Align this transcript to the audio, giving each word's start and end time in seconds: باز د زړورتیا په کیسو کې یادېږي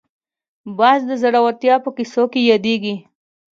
باز 0.77 0.99
د 1.09 1.11
زړورتیا 1.21 1.75
په 1.85 1.89
کیسو 1.97 2.23
کې 2.31 2.41
یادېږي 2.51 2.95